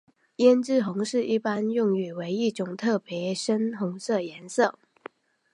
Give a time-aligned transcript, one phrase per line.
[0.37, 4.75] 胭脂红是一般用语为一特别深红色颜色。